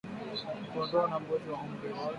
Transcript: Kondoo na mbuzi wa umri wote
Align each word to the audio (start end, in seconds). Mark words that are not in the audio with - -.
Kondoo 0.71 1.05
na 1.09 1.17
mbuzi 1.21 1.47
wa 1.53 1.57
umri 1.65 1.87
wote 1.95 2.07